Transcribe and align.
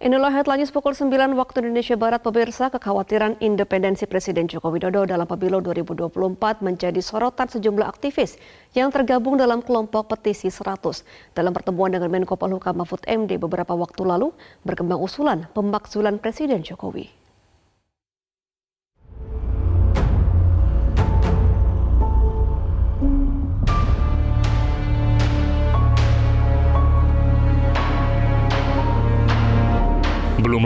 Inilah 0.00 0.32
headline 0.32 0.64
pukul 0.72 0.96
9 0.96 1.12
waktu 1.36 1.60
Indonesia 1.60 1.92
Barat 1.92 2.24
pemirsa 2.24 2.72
kekhawatiran 2.72 3.36
independensi 3.36 4.08
Presiden 4.08 4.48
Joko 4.48 4.72
Widodo 4.72 5.04
dalam 5.04 5.28
pemilu 5.28 5.60
2024 5.60 6.64
menjadi 6.64 7.04
sorotan 7.04 7.52
sejumlah 7.52 7.84
aktivis 7.84 8.40
yang 8.72 8.88
tergabung 8.88 9.36
dalam 9.36 9.60
kelompok 9.60 10.08
petisi 10.08 10.48
100. 10.48 11.04
Dalam 11.36 11.52
pertemuan 11.52 11.92
dengan 11.92 12.08
Menko 12.08 12.40
Polhukam 12.40 12.80
Mahfud 12.80 13.04
MD 13.04 13.36
beberapa 13.36 13.76
waktu 13.76 14.00
lalu 14.08 14.32
berkembang 14.64 15.04
usulan 15.04 15.44
pemakzulan 15.52 16.16
Presiden 16.16 16.64
Jokowi. 16.64 17.19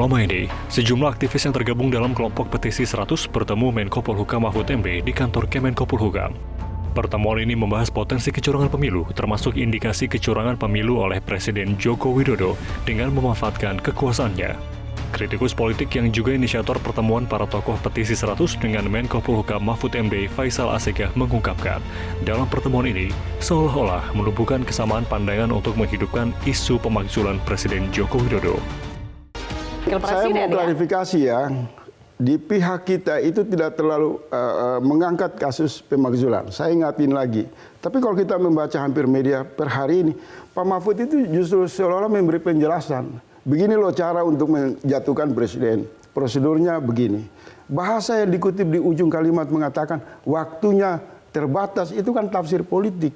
Belum 0.04 0.20
lama 0.20 0.28
ini, 0.28 0.52
sejumlah 0.68 1.16
aktivis 1.16 1.48
yang 1.48 1.56
tergabung 1.56 1.88
dalam 1.88 2.12
kelompok 2.12 2.52
petisi 2.52 2.84
100 2.84 3.24
bertemu 3.24 3.72
Menko 3.72 4.04
Polhukam 4.04 4.44
Mahfud 4.44 4.68
MD 4.68 5.00
di 5.00 5.16
kantor 5.16 5.48
Kemenko 5.48 5.88
Polhukam. 5.88 6.36
Pertemuan 6.92 7.40
ini 7.40 7.56
membahas 7.56 7.88
potensi 7.88 8.28
kecurangan 8.28 8.68
pemilu, 8.68 9.08
termasuk 9.16 9.56
indikasi 9.56 10.04
kecurangan 10.04 10.60
pemilu 10.60 11.00
oleh 11.00 11.24
Presiden 11.24 11.80
Joko 11.80 12.12
Widodo 12.12 12.52
dengan 12.84 13.16
memanfaatkan 13.16 13.80
kekuasaannya. 13.80 14.52
Kritikus 15.16 15.56
politik 15.56 15.88
yang 15.96 16.12
juga 16.12 16.36
inisiator 16.36 16.76
pertemuan 16.84 17.24
para 17.24 17.48
tokoh 17.48 17.80
petisi 17.80 18.12
100 18.12 18.60
dengan 18.60 18.84
Menko 18.84 19.24
Polhukam 19.24 19.64
Mahfud 19.64 19.96
MD 19.96 20.28
Faisal 20.28 20.68
Asegah 20.68 21.08
mengungkapkan, 21.16 21.80
dalam 22.28 22.44
pertemuan 22.52 22.84
ini 22.84 23.08
seolah-olah 23.40 24.12
menumbuhkan 24.12 24.68
kesamaan 24.68 25.08
pandangan 25.08 25.48
untuk 25.48 25.72
menghidupkan 25.80 26.36
isu 26.44 26.76
pemakzulan 26.76 27.40
Presiden 27.48 27.88
Joko 27.88 28.20
Widodo. 28.20 28.60
Saya 30.02 30.26
mau 30.30 30.42
ya? 30.42 30.48
klarifikasi 30.50 31.18
ya, 31.22 31.40
di 32.14 32.38
pihak 32.38 32.86
kita 32.86 33.18
itu 33.18 33.42
tidak 33.42 33.74
terlalu 33.74 34.22
uh, 34.30 34.34
uh, 34.34 34.80
mengangkat 34.80 35.34
kasus 35.34 35.82
pemakzulan. 35.82 36.46
Saya 36.54 36.70
ingatin 36.70 37.10
lagi. 37.10 37.44
Tapi 37.82 37.98
kalau 37.98 38.14
kita 38.14 38.38
membaca 38.38 38.78
hampir 38.78 39.04
media 39.10 39.42
per 39.42 39.66
hari 39.66 40.06
ini, 40.06 40.12
Pak 40.54 40.64
Mahfud 40.64 40.94
itu 40.94 41.26
justru 41.26 41.66
seolah-olah 41.66 42.08
memberi 42.08 42.38
penjelasan. 42.38 43.18
Begini 43.44 43.76
loh 43.76 43.92
cara 43.92 44.24
untuk 44.24 44.54
menjatuhkan 44.54 45.34
presiden. 45.36 45.84
Prosedurnya 46.14 46.78
begini. 46.78 47.26
Bahasa 47.66 48.22
yang 48.22 48.30
dikutip 48.30 48.70
di 48.70 48.78
ujung 48.78 49.10
kalimat 49.10 49.50
mengatakan 49.50 50.00
waktunya 50.22 51.02
terbatas 51.34 51.90
itu 51.90 52.14
kan 52.14 52.30
tafsir 52.30 52.62
politik. 52.62 53.12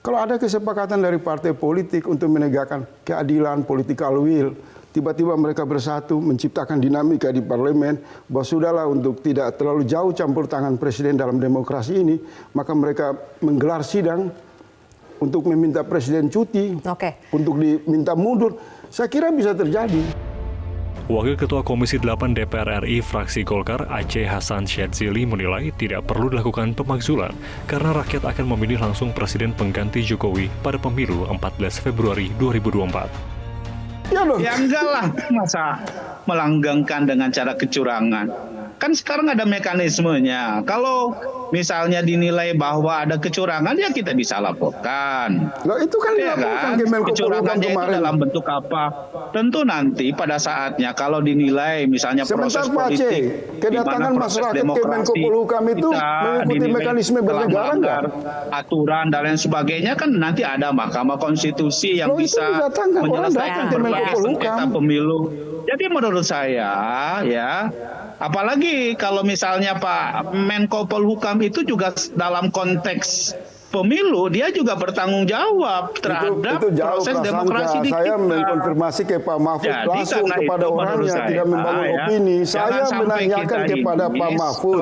Kalau 0.00 0.16
ada 0.16 0.40
kesepakatan 0.40 1.04
dari 1.04 1.20
partai 1.20 1.52
politik 1.52 2.08
untuk 2.08 2.32
menegakkan 2.32 2.88
keadilan, 3.04 3.68
political 3.68 4.24
will, 4.24 4.56
tiba-tiba 4.96 5.36
mereka 5.36 5.68
bersatu 5.68 6.16
menciptakan 6.16 6.80
dinamika 6.80 7.28
di 7.28 7.44
parlemen 7.44 8.00
bahwa 8.24 8.40
sudahlah 8.40 8.88
untuk 8.88 9.20
tidak 9.20 9.60
terlalu 9.60 9.84
jauh 9.84 10.16
campur 10.16 10.48
tangan 10.48 10.80
presiden 10.80 11.20
dalam 11.20 11.36
demokrasi 11.36 12.00
ini, 12.00 12.16
maka 12.56 12.72
mereka 12.72 13.12
menggelar 13.44 13.84
sidang 13.84 14.32
untuk 15.20 15.44
meminta 15.52 15.84
presiden 15.84 16.32
cuti, 16.32 16.80
okay. 16.80 17.20
untuk 17.36 17.60
diminta 17.60 18.16
mundur. 18.16 18.56
Saya 18.88 19.12
kira 19.12 19.28
bisa 19.28 19.52
terjadi. 19.52 20.29
Wakil 21.10 21.34
Ketua 21.34 21.66
Komisi 21.66 21.98
8 21.98 22.38
DPR 22.38 22.86
RI 22.86 23.02
fraksi 23.02 23.42
Golkar 23.42 23.90
Aceh 23.90 24.22
Hasan 24.22 24.62
Syadzili 24.62 25.26
menilai 25.26 25.74
tidak 25.74 26.06
perlu 26.06 26.30
dilakukan 26.30 26.70
pemakzulan 26.78 27.34
karena 27.66 27.90
rakyat 27.90 28.22
akan 28.30 28.46
memilih 28.54 28.78
langsung 28.78 29.10
presiden 29.10 29.50
pengganti 29.50 30.06
Jokowi 30.06 30.46
pada 30.62 30.78
pemilu 30.78 31.26
14 31.26 31.82
Februari 31.82 32.30
2024. 32.38 33.40
Ya, 34.10 34.26
ya 34.42 34.52
enggak 34.58 34.84
lah, 34.86 35.06
masa 35.30 35.78
melanggengkan 36.26 37.06
dengan 37.06 37.30
cara 37.30 37.54
kecurangan. 37.54 38.26
Kan 38.80 38.96
sekarang 38.96 39.28
ada 39.28 39.44
mekanismenya. 39.44 40.64
Kalau 40.64 41.12
misalnya 41.52 42.00
dinilai 42.00 42.56
bahwa 42.56 43.04
ada 43.04 43.20
kecurangan, 43.20 43.76
ya 43.76 43.92
kita 43.92 44.16
bisa 44.16 44.40
laporkan. 44.40 45.52
Loh 45.68 45.76
itu 45.76 45.96
kan 46.00 46.16
ya 46.16 46.32
kan? 46.32 46.80
Kecurangannya 46.80 47.76
itu 47.76 47.86
dalam 47.92 48.16
bentuk 48.16 48.48
apa? 48.48 48.88
Tentu 49.36 49.68
nanti 49.68 50.16
pada 50.16 50.40
saatnya 50.40 50.96
kalau 50.96 51.20
dinilai 51.20 51.84
misalnya 51.84 52.24
Sebentar, 52.24 52.64
proses 52.64 52.66
politik, 52.72 53.22
kedatangan 53.60 54.16
masyarakat 54.16 54.64
Kemenko 54.64 55.12
Polhukam 55.12 55.64
itu 55.68 55.88
mengikuti 55.92 56.66
mekanisme 56.72 57.18
bernegara 57.20 57.76
enggak? 57.76 58.02
Aturan 58.48 59.12
dan 59.12 59.28
lain 59.28 59.36
sebagainya 59.36 59.92
kan 59.92 60.08
nanti 60.16 60.40
ada 60.40 60.72
Mahkamah 60.72 61.20
Konstitusi 61.20 62.00
yang 62.00 62.16
Loh, 62.16 62.18
bisa 62.18 62.64
menyelesaikan 62.72 63.68
berbagai 63.68 64.16
sengketa 64.16 64.64
pemilu. 64.72 65.28
Jadi 65.68 65.84
menurut 65.92 66.24
saya 66.24 66.72
ya 67.28 67.68
Apalagi 68.20 68.69
kalau 68.96 69.22
misalnya 69.22 69.78
Pak 69.78 70.34
Menko 70.34 70.86
Polhukam 70.86 71.40
itu 71.42 71.62
juga 71.66 71.94
dalam 72.14 72.50
konteks 72.52 73.34
pemilu 73.70 74.26
dia 74.28 74.50
juga 74.50 74.74
bertanggung 74.74 75.24
jawab 75.24 75.94
terhadap 76.02 76.58
itu, 76.60 76.66
itu 76.66 76.68
jauh, 76.82 76.88
proses 76.98 77.14
prasangka. 77.14 77.28
demokrasi 77.30 77.76
di 77.80 77.90
saya 77.90 78.14
kita. 78.14 78.26
mengkonfirmasi 78.26 79.02
ke 79.06 79.16
Pak 79.22 79.38
Mahfud 79.38 79.70
Jadi, 79.70 79.88
langsung 79.88 80.26
kepada 80.26 80.66
orangnya 80.66 81.14
saya, 81.14 81.28
tidak 81.30 81.46
membangun 81.46 81.86
ya, 81.86 81.94
opini 81.94 82.36
saya 82.42 82.84
menanyakan 82.90 83.60
kepada 83.70 84.04
Pak 84.10 84.30
Mahfud 84.34 84.80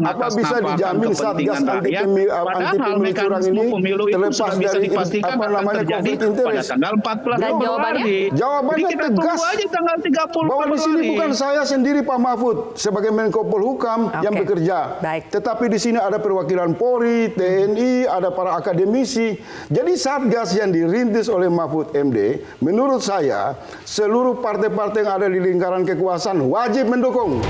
apa 0.00 0.26
bisa 0.32 0.56
dijamin 0.64 1.10
satgas 1.12 1.60
anti 1.60 1.90
pemilu 1.92 2.30
anti 2.32 2.78
pemilu 2.80 3.12
curang 3.20 3.44
ini 3.44 3.64
terlepas 4.08 4.52
dari 4.56 4.88
apa 5.20 5.44
namanya 5.46 5.82
konflik 5.84 6.18
interest 6.24 6.48
pada 6.48 6.62
tanggal 6.64 6.92
14 6.96 7.44
Dan 7.44 7.52
jawabannya 7.60 8.04
jawabannya 8.32 8.88
kita 8.88 9.06
tegas 9.12 9.40
aja 9.44 9.66
tanggal 9.68 9.96
30 10.00 10.50
bahwa 10.50 10.64
di 10.64 10.78
sini 10.80 11.00
bukan 11.12 11.30
saya 11.36 11.62
sendiri 11.68 12.00
Pak 12.00 12.18
Mahfud 12.18 12.56
sebagai 12.80 13.12
Menko 13.12 13.44
Polhukam 13.44 14.08
okay. 14.08 14.24
yang 14.24 14.34
bekerja 14.34 14.78
Baik. 15.04 15.28
tetapi 15.28 15.64
di 15.68 15.78
sini 15.78 15.98
ada 16.00 16.16
perwakilan 16.16 16.72
Polri 16.74 17.28
TNI 17.36 18.08
ada 18.08 18.29
para 18.32 18.56
akademisi. 18.56 19.38
Jadi 19.68 19.92
Satgas 19.98 20.54
yang 20.56 20.70
dirintis 20.72 21.30
oleh 21.30 21.50
Mahfud 21.50 21.92
MD, 21.92 22.40
menurut 22.62 23.02
saya 23.02 23.58
seluruh 23.82 24.38
partai-partai 24.38 25.04
yang 25.04 25.12
ada 25.20 25.26
di 25.28 25.38
lingkaran 25.42 25.84
kekuasaan 25.84 26.46
wajib 26.48 26.88
mendukung. 26.88 27.42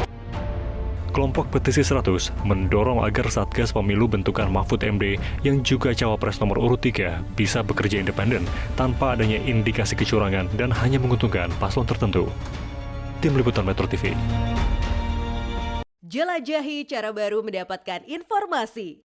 Kelompok 1.11 1.51
Petisi 1.51 1.83
100 1.83 2.47
mendorong 2.47 3.03
agar 3.03 3.27
Satgas 3.27 3.75
Pemilu 3.75 4.07
bentukan 4.07 4.47
Mahfud 4.47 4.79
MD 4.87 5.19
yang 5.43 5.59
juga 5.67 5.91
cawapres 5.91 6.39
nomor 6.39 6.63
urut 6.63 6.79
3 6.79 7.35
bisa 7.35 7.67
bekerja 7.67 7.99
independen 7.99 8.47
tanpa 8.79 9.19
adanya 9.19 9.43
indikasi 9.43 9.99
kecurangan 9.99 10.47
dan 10.55 10.71
hanya 10.71 11.03
menguntungkan 11.03 11.51
paslon 11.59 11.83
tertentu. 11.83 12.31
Tim 13.19 13.35
Liputan 13.35 13.67
Metro 13.67 13.91
TV. 13.91 14.15
Jelajahi 16.07 16.87
cara 16.87 17.11
baru 17.11 17.43
mendapatkan 17.43 18.07
informasi. 18.07 19.10